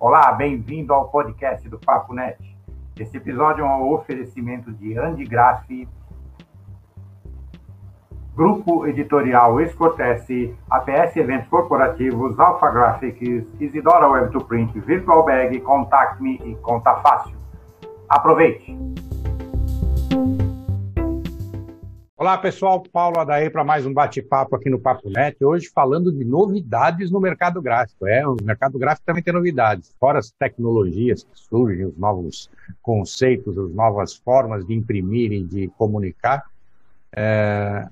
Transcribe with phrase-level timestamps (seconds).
[0.00, 2.38] Olá, bem-vindo ao podcast do Papo Net.
[2.98, 5.86] Esse episódio é um oferecimento de Andy Graff,
[8.34, 16.22] Grupo Editorial Escortece, APS Eventos Corporativos, Alpha Graphics, Isidora Web to Print, Virtual Bag, Contact
[16.22, 17.36] Me e Conta Fácil.
[18.08, 18.74] Aproveite!
[22.20, 25.42] Olá pessoal, Paulo Adair para mais um bate-papo aqui no Papo Net.
[25.42, 28.06] Hoje falando de novidades no mercado gráfico.
[28.06, 29.96] É, o mercado gráfico também tem novidades.
[29.98, 32.50] Fora as tecnologias que surgem, os novos
[32.82, 36.44] conceitos, as novas formas de imprimir e de comunicar,
[37.16, 37.88] é,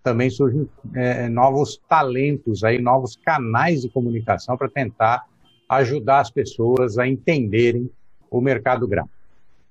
[0.00, 5.26] também surgem é, novos talentos aí, novos canais de comunicação para tentar
[5.68, 7.90] ajudar as pessoas a entenderem
[8.30, 9.21] o mercado gráfico.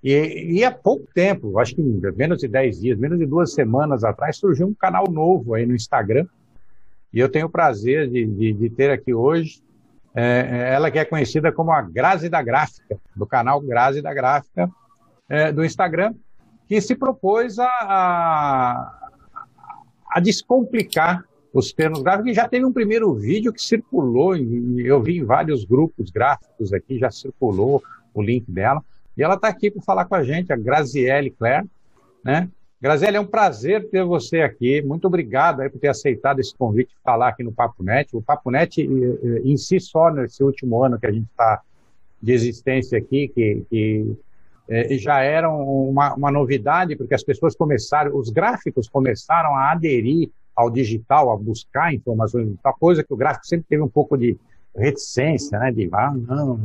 [0.04, 4.04] E, e há pouco tempo, acho que menos de 10 dias, menos de duas semanas
[4.04, 6.26] atrás, surgiu um canal novo aí no Instagram.
[7.14, 9.62] E eu tenho o prazer de, de, de ter aqui hoje
[10.14, 14.14] é, é ela que é conhecida como a Grazi da Gráfica, do canal Grazi da
[14.14, 14.70] Gráfica
[15.30, 16.14] é, do Instagram,
[16.68, 19.10] que se propôs a, a,
[20.10, 22.32] a descomplicar os termos gráficos.
[22.32, 26.98] E já teve um primeiro vídeo que circulou, eu vi em vários grupos gráficos aqui,
[26.98, 27.82] já circulou
[28.14, 28.84] o link dela.
[29.18, 31.68] E ela está aqui para falar com a gente, a Graziele Claire,
[32.24, 32.50] né?
[32.82, 34.82] Graziele, é um prazer ter você aqui.
[34.82, 38.16] Muito obrigado aí por ter aceitado esse convite de falar aqui no Papo Net.
[38.18, 41.62] O Papo Net, em si só, nesse último ano que a gente está
[42.20, 44.18] de existência aqui, que, que
[44.68, 50.32] é, já era uma, uma, novidade, porque as pessoas começaram, os gráficos começaram a aderir
[50.56, 54.36] ao digital, a buscar informações digital, coisa que o gráfico sempre teve um pouco de
[54.76, 55.72] reticência, né?
[55.72, 56.60] De, ah, não,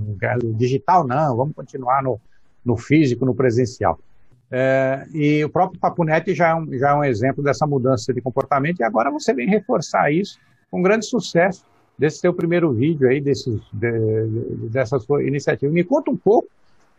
[0.55, 2.19] digital não, vamos continuar no,
[2.67, 3.98] no físico, no presencial.
[4.50, 8.20] É, e o próprio Papunete já é, um, já é um exemplo dessa mudança de
[8.20, 10.39] comportamento, e agora você vem reforçar isso
[10.70, 11.64] com grande sucesso
[11.98, 13.91] desse seu primeiro vídeo aí, desses, de,
[14.70, 15.72] dessa sua iniciativa.
[15.72, 16.48] Me conta um pouco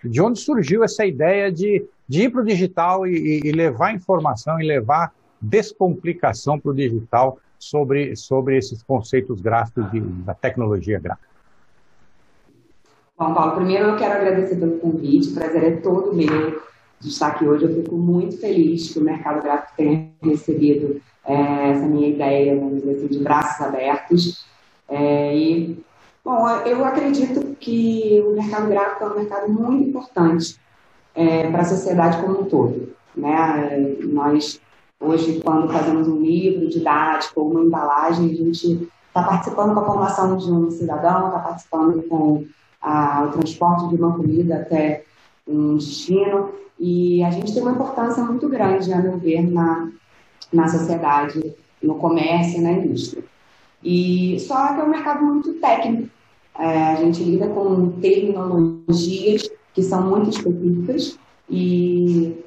[0.04, 4.60] de onde surgiu essa ideia de, de ir para o digital e, e, levar informação
[4.60, 11.28] e levar descomplicação para o digital sobre, sobre esses conceitos gráficos de, da tecnologia gráfica.
[13.18, 16.62] Bom, Paulo, primeiro eu quero agradecer pelo convite, o prazer é todo meu
[17.00, 17.66] de estar aqui hoje.
[17.66, 22.76] Eu fico muito feliz que o mercado gráfico tenha recebido é, essa minha ideia, vamos
[22.76, 24.46] dizer assim, de braços abertos.
[24.88, 25.84] É, e,
[26.24, 30.60] bom, eu acredito que o mercado gráfico é um mercado muito importante
[31.16, 32.94] é, para a sociedade como um todo.
[33.16, 33.98] Né?
[34.04, 34.62] Nós,
[35.00, 39.86] hoje, quando fazemos um livro didático ou uma embalagem, a gente está participando com a
[39.86, 42.46] formação de um cidadão, está participando com
[42.82, 45.04] a, o transporte de uma comida até
[45.48, 46.52] um destino.
[46.80, 49.90] E a gente tem uma importância muito grande, a meu ver, na,
[50.54, 53.24] na sociedade, no comércio e na indústria.
[53.84, 56.10] E só que é um mercado muito técnico.
[56.60, 62.44] É, a gente lida com terminologias que são muito específicas e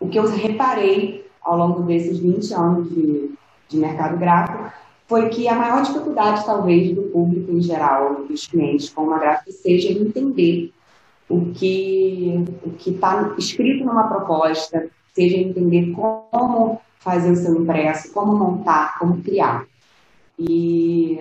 [0.00, 3.30] o que eu reparei ao longo desses 20 anos de,
[3.68, 4.72] de mercado gráfico
[5.12, 9.52] foi que a maior dificuldade, talvez, do público em geral, dos clientes com uma gráfica,
[9.52, 10.72] seja entender
[11.28, 18.34] o que o está escrito numa proposta, seja entender como fazer o seu impresso, como
[18.34, 19.66] montar, como criar.
[20.38, 21.20] E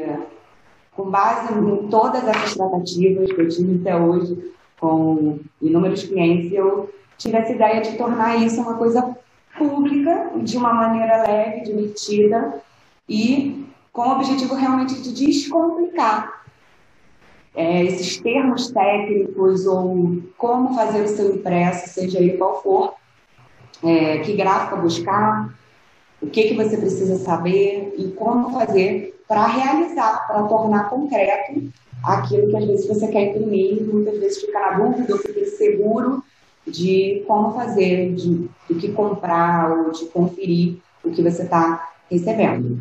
[0.96, 6.90] com base em todas essas tratativas que eu tive até hoje com inúmeros clientes, eu
[7.18, 9.18] tive essa ideia de tornar isso uma coisa
[9.58, 12.62] pública, de uma maneira leve, divertida
[13.10, 13.61] e
[13.92, 16.42] com o objetivo realmente de descomplicar
[17.54, 22.94] é, esses termos técnicos ou como fazer o seu impresso, seja ele qual for,
[23.84, 25.54] é, que gráfica buscar,
[26.22, 31.72] o que, que você precisa saber e como fazer para realizar, para tornar concreto
[32.04, 36.24] aquilo que às vezes você quer imprimir, muitas vezes fica na dúvida ou fica inseguro
[36.66, 42.80] de como fazer, de, de que comprar ou de conferir o que você está recebendo.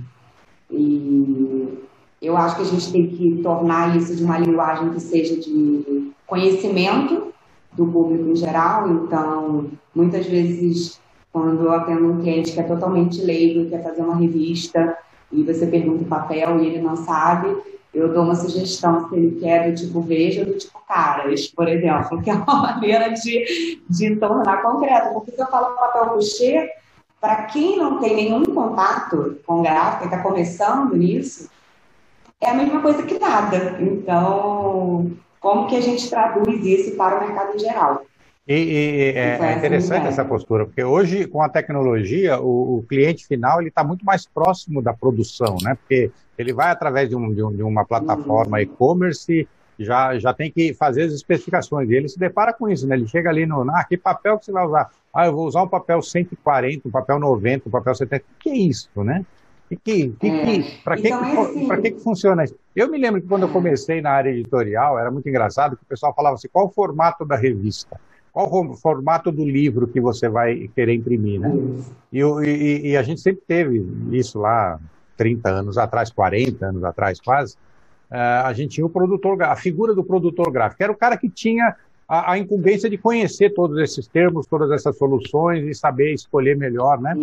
[0.71, 1.79] E
[2.21, 6.13] eu acho que a gente tem que tornar isso de uma linguagem que seja de
[6.27, 7.33] conhecimento
[7.73, 8.89] do público em geral.
[8.89, 11.01] Então, muitas vezes,
[11.33, 14.97] quando eu atendo um cliente que é totalmente leigo, quer fazer uma revista,
[15.33, 17.57] e você pergunta o papel e ele não sabe,
[17.95, 21.69] eu dou uma sugestão se ele quer do tipo veja ou do tipo caras, por
[21.69, 25.13] exemplo, que é uma maneira de, de tornar concreto.
[25.15, 26.69] Porque se eu falo papel coucher,
[27.21, 31.51] para quem não tem nenhum contato com gráfica e está começando nisso,
[32.41, 33.77] é a mesma coisa que nada.
[33.81, 38.03] Então, como que a gente traduz isso para o mercado em geral?
[38.49, 43.27] E, e é, é interessante essa postura, porque hoje, com a tecnologia, o, o cliente
[43.27, 45.77] final está muito mais próximo da produção, né?
[45.77, 48.63] Porque ele vai através de, um, de, um, de uma plataforma uhum.
[48.63, 49.47] e-commerce
[49.85, 51.89] já, já tem que fazer as especificações.
[51.91, 52.95] E ele se depara com isso, né?
[52.95, 53.63] Ele chega ali no.
[53.71, 54.91] Ah, que papel que você vai usar?
[55.13, 58.25] Ah, eu vou usar um papel 140, um papel 90, um papel 70.
[58.25, 59.25] O que é isso, né?
[59.71, 60.45] E que, que, é.
[60.45, 61.83] que, para que, então, que, assim...
[61.83, 62.57] que, que funciona isso?
[62.75, 65.87] Eu me lembro que quando eu comecei na área editorial, era muito engraçado que o
[65.87, 68.01] pessoal falava assim, qual o formato da revista?
[68.33, 71.53] Qual o formato do livro que você vai querer imprimir, né?
[72.13, 74.79] E, e, e, a gente sempre teve isso lá
[75.17, 77.57] 30 anos atrás, 40 anos atrás quase,
[78.11, 81.77] a gente tinha o produtor, a figura do produtor gráfico, era o cara que tinha
[82.09, 87.01] a, a, incumbência de conhecer todos esses termos, todas essas soluções e saber escolher melhor,
[87.01, 87.15] né?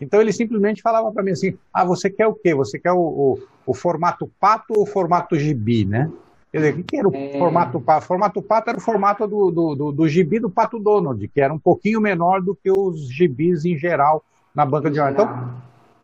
[0.00, 2.54] Então ele simplesmente falava para mim assim, ah, você quer o quê?
[2.54, 6.10] Você quer o, o, o formato pato ou o formato gibi, né?
[6.50, 7.38] Quer dizer, o que era o é...
[7.38, 8.04] formato pato?
[8.04, 11.40] O formato pato era o formato do, do, do, do, gibi do Pato Donald, que
[11.40, 15.12] era um pouquinho menor do que os gibis em geral na banca de jornal.
[15.12, 15.54] Então,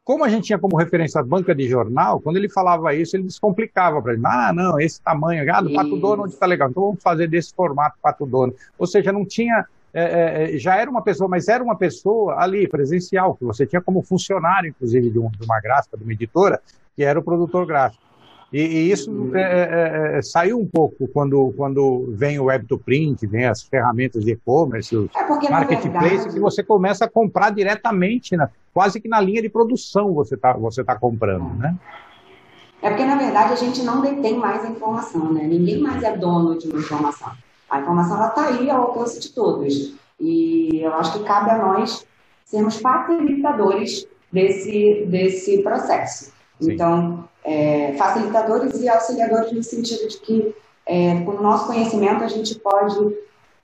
[0.06, 3.24] como a gente tinha como referência a banca de jornal, quando ele falava isso, ele
[3.24, 4.22] descomplicava para ele.
[4.24, 7.96] Ah, não, esse tamanho, ah, do Pato Donald está legal, então vamos fazer desse formato
[8.00, 8.56] Pato Donald.
[8.78, 12.36] Ou seja, não tinha é, é, é, já era uma pessoa, mas era uma pessoa
[12.38, 16.12] ali, presencial, que você tinha como funcionário, inclusive, de, um, de uma gráfica, de uma
[16.12, 16.60] editora,
[16.94, 18.06] que era o produtor gráfico.
[18.52, 22.78] E, e isso é, é, é, saiu um pouco quando, quando vem o web to
[22.78, 26.34] print, vem as ferramentas de e-commerce, é marketplace, verdade...
[26.34, 30.52] que você começa a comprar diretamente, na, quase que na linha de produção você está
[30.52, 31.74] você tá comprando, né?
[32.82, 35.44] É porque, na verdade, a gente não detém mais a informação, né?
[35.44, 37.32] Ninguém mais é dono de uma informação.
[37.70, 39.94] A informação está aí ao alcance de todos.
[40.20, 42.06] E eu acho que cabe a nós
[42.44, 46.34] sermos facilitadores desse, desse processo.
[46.60, 46.72] Sim.
[46.74, 52.28] Então, é, facilitadores e auxiliadores no sentido de que, é, com o nosso conhecimento, a
[52.28, 53.16] gente pode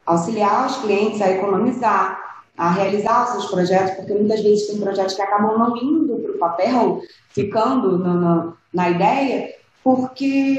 [0.06, 2.21] auxiliar os clientes a economizar,
[2.56, 6.32] a realizar os seus projetos, porque muitas vezes tem projetos que acabam não indo para
[6.32, 10.58] o papel, ficando no, no, na ideia, porque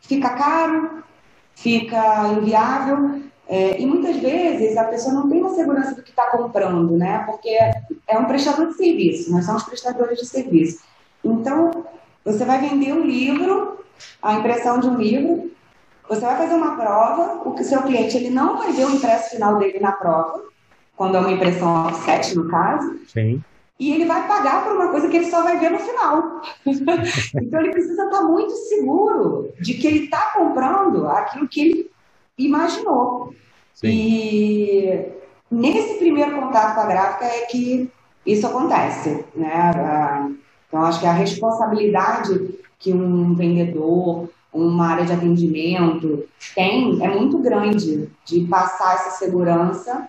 [0.00, 1.02] fica caro,
[1.54, 6.30] fica inviável, é, e muitas vezes a pessoa não tem uma segurança do que está
[6.30, 7.24] comprando, né?
[7.26, 7.48] Porque
[8.06, 10.80] é um prestador de serviço, nós somos prestadores de serviço.
[11.24, 11.84] Então,
[12.24, 13.84] você vai vender um livro,
[14.22, 15.50] a impressão de um livro,
[16.08, 19.30] você vai fazer uma prova, o que seu cliente ele não vai ver o impresso
[19.30, 20.42] final dele na prova,
[20.98, 22.98] quando é uma impressão offset, no caso.
[23.06, 23.42] Sim.
[23.78, 26.42] E ele vai pagar por uma coisa que ele só vai ver no final.
[26.66, 31.90] então ele precisa estar muito seguro de que ele está comprando aquilo que ele
[32.36, 33.32] imaginou.
[33.72, 33.88] Sim.
[33.88, 35.08] E
[35.48, 37.88] nesse primeiro contato com a gráfica é que
[38.26, 39.70] isso acontece, né?
[40.66, 46.24] Então, acho que a responsabilidade que um vendedor, uma área de atendimento
[46.56, 50.08] tem é muito grande de passar essa segurança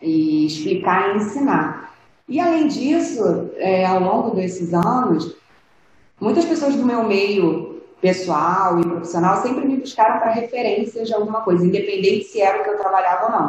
[0.00, 1.92] e explicar e ensinar.
[2.28, 5.34] E, além disso, é, ao longo desses anos,
[6.20, 11.40] muitas pessoas do meu meio pessoal e profissional sempre me buscaram para referências de alguma
[11.40, 13.48] coisa, independente se era o que eu trabalhava ou não.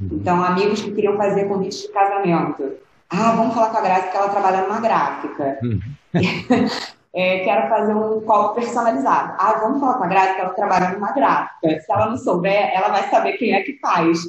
[0.00, 0.18] Uhum.
[0.20, 2.72] Então, amigos que queriam fazer convites de casamento
[3.16, 5.58] ah, vamos falar com a Graça que ela trabalha numa gráfica.
[5.62, 5.80] Uhum.
[7.14, 9.34] é, quero fazer um copo personalizado.
[9.38, 11.80] Ah, vamos falar com a que ela trabalha numa gráfica.
[11.80, 14.28] Se ela não souber, ela vai saber quem é que faz.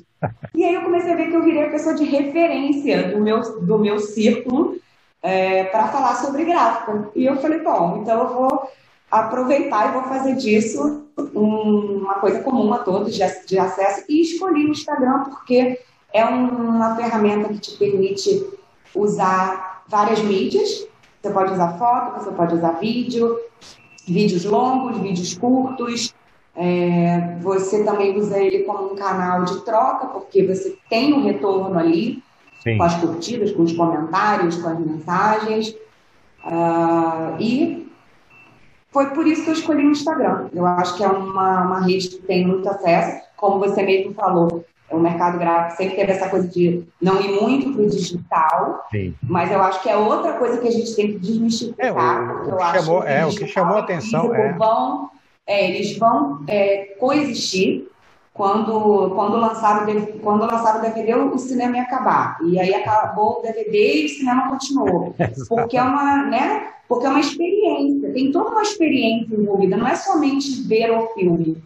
[0.53, 3.41] E aí eu comecei a ver que eu virei a pessoa de referência do meu,
[3.61, 4.77] do meu círculo
[5.23, 7.09] é, para falar sobre gráfica.
[7.15, 8.69] E eu falei, bom, então eu vou
[9.09, 14.05] aproveitar e vou fazer disso um, uma coisa comum a todos de, de acesso.
[14.07, 15.79] E escolhi o Instagram porque
[16.13, 18.45] é uma ferramenta que te permite
[18.93, 20.87] usar várias mídias.
[21.25, 23.39] Você pode usar foto, você pode usar vídeo,
[24.07, 26.13] vídeos longos, vídeos curtos.
[26.55, 31.79] É, você também usa ele como um canal de troca, porque você tem um retorno
[31.79, 32.21] ali,
[32.61, 32.77] Sim.
[32.77, 35.69] com as curtidas, com os comentários, com as mensagens.
[36.45, 37.91] Uh, e
[38.91, 40.49] foi por isso que eu escolhi o Instagram.
[40.53, 43.19] Eu acho que é uma, uma rede que tem muito acesso.
[43.35, 47.73] Como você mesmo falou, o mercado gráfico sempre teve essa coisa de não ir muito
[47.73, 49.15] para o digital, Sim.
[49.23, 51.87] mas eu acho que é outra coisa que a gente tem que desmistificar.
[51.87, 54.53] É, o, o, que, chamou, é, o que chamou a atenção é...
[54.53, 55.09] Vão,
[55.47, 57.89] é, eles vão é, coexistir
[58.33, 62.37] quando, quando, lançaram, quando lançaram o DVD, o cinema ia acabar.
[62.43, 65.15] E aí acabou o DVD e o cinema continuou.
[65.49, 66.67] porque é uma, né?
[66.87, 71.63] Porque é uma experiência, tem toda uma experiência envolvida, não é somente ver o filme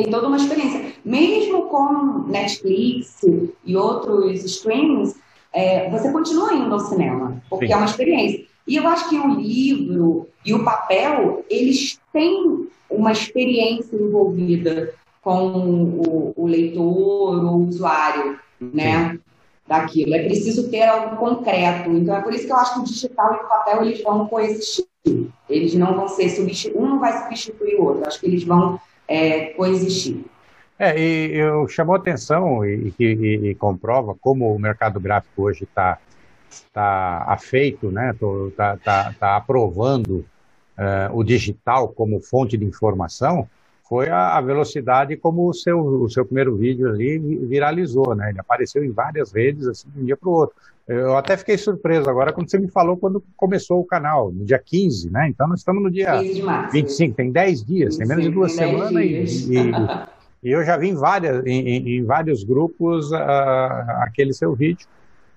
[0.00, 0.92] tem toda uma experiência.
[1.04, 3.20] Mesmo com Netflix
[3.64, 5.14] e outros streamings,
[5.52, 7.72] é, você continua indo ao cinema, porque Sim.
[7.72, 8.46] é uma experiência.
[8.66, 15.48] E eu acho que o livro e o papel, eles têm uma experiência envolvida com
[15.48, 19.18] o, o leitor, o usuário, né?
[19.66, 20.14] Daquilo.
[20.14, 21.90] É preciso ter algo concreto.
[21.90, 24.26] Então é por isso que eu acho que o digital e o papel eles vão
[24.26, 24.86] coexistir.
[25.48, 28.02] Eles não vão ser substituídos, um não vai substituir o outro.
[28.02, 28.80] Eu acho que eles vão
[29.10, 30.24] é, coexistir.
[30.78, 33.04] É, e eu chamou atenção e, e,
[33.50, 35.98] e, comprova como o mercado gráfico hoje está
[36.72, 38.14] tá afeito, né?
[38.48, 40.24] Está tá, tá aprovando
[40.78, 43.46] uh, o digital como fonte de informação
[43.90, 48.30] foi a, a, velocidade como o seu, o seu primeiro vídeo ali viralizou, né?
[48.30, 50.54] Ele apareceu em várias redes, assim, de um dia para o outro.
[50.86, 54.60] Eu até fiquei surpreso agora quando você me falou quando começou o canal, no dia
[54.60, 55.28] 15, né?
[55.28, 56.20] Então nós estamos no dia
[56.70, 60.76] 25, tem 10 dias, 25, tem menos de duas semanas e, e, e, eu já
[60.76, 63.16] vi em, várias, em, em vários grupos uh,
[64.02, 64.86] aquele seu vídeo.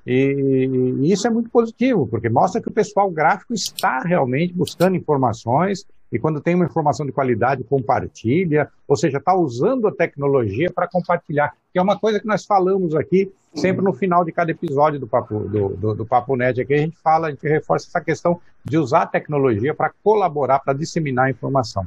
[0.06, 0.70] E,
[1.02, 5.88] e, isso é muito positivo, porque mostra que o pessoal gráfico está realmente buscando informações
[6.14, 10.88] e quando tem uma informação de qualidade, compartilha, ou seja, está usando a tecnologia para
[10.88, 15.00] compartilhar, que é uma coisa que nós falamos aqui sempre no final de cada episódio
[15.00, 16.62] do Papo, do, do, do Papo Net.
[16.62, 20.60] Aqui a gente fala, a gente reforça essa questão de usar a tecnologia para colaborar,
[20.60, 21.84] para disseminar a informação.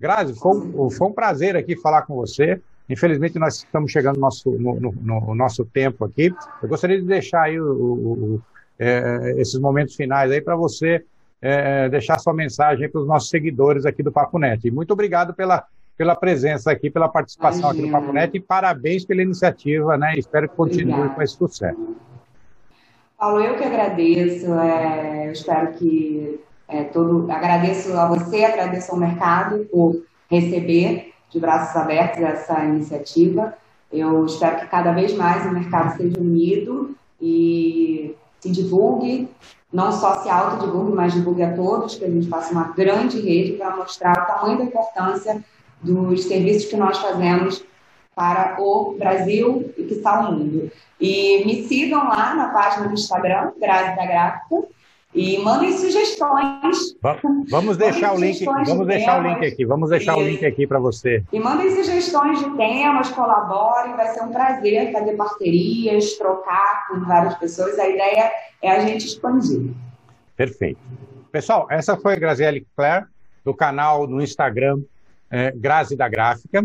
[0.00, 2.58] Grazi, foi, foi um prazer aqui falar com você.
[2.88, 6.34] Infelizmente, nós estamos chegando no nosso, no, no, no nosso tempo aqui.
[6.62, 8.42] Eu gostaria de deixar aí o, o, o,
[8.78, 11.04] é, esses momentos finais aí para você
[11.40, 14.66] é, deixar sua mensagem para os nossos seguidores aqui do Papo Net.
[14.66, 15.64] E muito obrigado pela,
[15.96, 17.82] pela presença aqui, pela participação Imagina.
[17.82, 20.14] aqui no Papo Net e parabéns pela iniciativa, né?
[20.16, 21.14] Espero que continue Obrigada.
[21.14, 21.96] com esse sucesso.
[23.18, 28.98] Paulo, eu que agradeço, é, eu espero que é, todo, agradeço a você, agradeço ao
[28.98, 33.54] mercado por receber de braços abertos essa iniciativa.
[33.92, 39.28] Eu espero que cada vez mais o mercado seja unido e se divulgue,
[39.72, 43.52] não só se autodivulgue, mas divulgue a todos, que a gente faça uma grande rede
[43.52, 45.44] para mostrar o tamanho da importância
[45.80, 47.62] dos serviços que nós fazemos
[48.14, 50.70] para o Brasil e que está o mundo.
[51.00, 54.66] E me sigam lá na página do Instagram, Grazi da Gráfica,
[55.14, 56.96] e mandem sugestões.
[57.50, 59.32] Vamos deixar o link, vamos deixar temas.
[59.32, 61.24] o link aqui, vamos deixar e, o link aqui para você.
[61.32, 67.34] E mandem sugestões de temas, colaborem, vai ser um prazer fazer parcerias, trocar com várias
[67.34, 67.78] pessoas.
[67.78, 68.30] A ideia
[68.62, 69.72] é a gente expandir.
[70.36, 70.80] Perfeito.
[71.32, 73.06] Pessoal, essa foi a Graziele Claire,
[73.44, 74.80] do canal no Instagram
[75.30, 76.64] é, Grazi da Gráfica,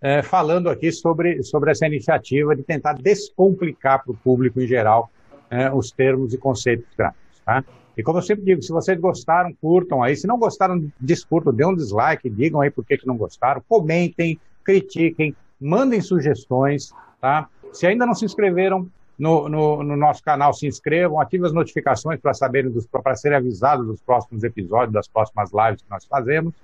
[0.00, 5.10] é, falando aqui sobre, sobre essa iniciativa de tentar descomplicar para o público em geral
[5.50, 7.40] é, os termos e conceitos gráficos.
[7.44, 7.64] Tá?
[7.96, 10.16] E como eu sempre digo, se vocês gostaram, curtam aí.
[10.16, 14.38] Se não gostaram, descurtam, dê um dislike, digam aí por que, que não gostaram, comentem,
[14.64, 17.48] critiquem, mandem sugestões, tá?
[17.72, 22.18] Se ainda não se inscreveram no, no, no nosso canal, se inscrevam, ativem as notificações
[22.20, 26.54] para saberem para serem avisados dos próximos episódios, das próximas lives que nós fazemos.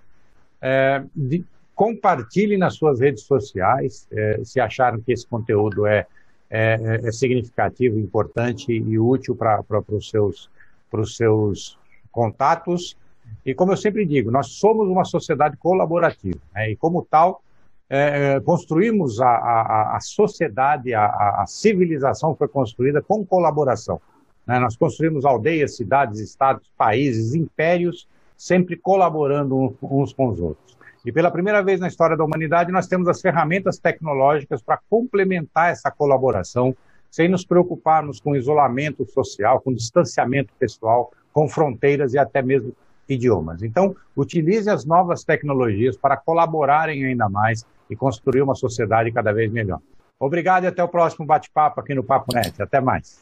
[0.61, 1.45] É, de,
[1.75, 6.07] compartilhe nas suas redes sociais, é, se acharam que esse conteúdo é,
[6.51, 10.51] é, é significativo, importante e útil para os seus
[10.91, 11.79] para os seus
[12.11, 12.97] contatos.
[13.45, 16.71] E como eu sempre digo, nós somos uma sociedade colaborativa, né?
[16.71, 17.43] e como tal,
[17.91, 24.01] é, é, construímos a, a, a sociedade, a, a, civilização foi construída com colaboração.
[24.47, 24.59] Né?
[24.59, 30.77] Nós construímos aldeias, cidades, estados, países, impérios, sempre colaborando uns com os outros.
[31.05, 35.71] E pela primeira vez na história da humanidade, nós temos as ferramentas tecnológicas para complementar
[35.71, 36.77] essa colaboração
[37.11, 42.73] sem nos preocuparmos com isolamento social, com distanciamento pessoal, com fronteiras e até mesmo
[43.09, 43.63] idiomas.
[43.63, 49.51] Então, utilize as novas tecnologias para colaborarem ainda mais e construir uma sociedade cada vez
[49.51, 49.81] melhor.
[50.21, 52.61] Obrigado e até o próximo bate-papo aqui no Papo Net.
[52.61, 53.21] Até mais.